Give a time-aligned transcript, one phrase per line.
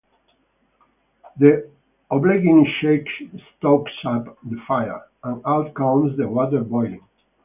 [1.37, 1.69] The
[2.09, 3.07] obliging sheikh
[3.55, 7.03] stokes up the fire, and out comes the water boiling.